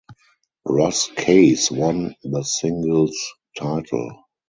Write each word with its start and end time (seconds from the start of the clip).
Ross 0.65 1.11
Case 1.15 1.69
won 1.69 2.15
the 2.23 2.41
singles 2.43 3.15
title. 3.55 4.23